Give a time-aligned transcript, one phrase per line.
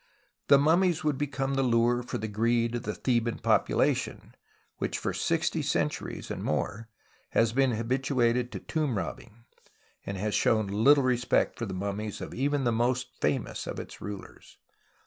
[0.47, 4.33] For the mummies would become tlie lure for tlie greed of the Tlieban population,
[4.79, 6.89] which for sixty centuries and more
[7.33, 9.45] has been habituated to tomb robbing,
[10.03, 14.01] and has shown little respect for the mummies of even the most famous of its
[14.01, 14.57] rulers.